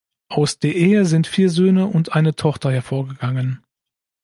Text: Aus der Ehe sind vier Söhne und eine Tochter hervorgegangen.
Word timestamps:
Aus 0.29 0.57
der 0.57 0.73
Ehe 0.73 1.05
sind 1.05 1.27
vier 1.27 1.51
Söhne 1.51 1.85
und 1.85 2.13
eine 2.13 2.33
Tochter 2.33 2.71
hervorgegangen. 2.71 3.63